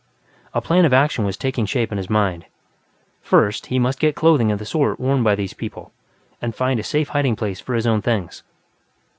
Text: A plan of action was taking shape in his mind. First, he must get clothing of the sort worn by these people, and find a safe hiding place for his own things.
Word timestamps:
A 0.55 0.61
plan 0.61 0.83
of 0.85 0.93
action 0.93 1.25
was 1.25 1.37
taking 1.37 1.67
shape 1.67 1.91
in 1.91 1.99
his 1.99 2.09
mind. 2.09 2.47
First, 3.21 3.67
he 3.67 3.77
must 3.77 3.99
get 3.99 4.15
clothing 4.15 4.51
of 4.51 4.57
the 4.57 4.65
sort 4.65 4.99
worn 4.99 5.21
by 5.21 5.35
these 5.35 5.53
people, 5.53 5.91
and 6.41 6.55
find 6.55 6.79
a 6.79 6.83
safe 6.83 7.09
hiding 7.09 7.35
place 7.35 7.59
for 7.61 7.75
his 7.75 7.85
own 7.85 8.01
things. 8.01 8.41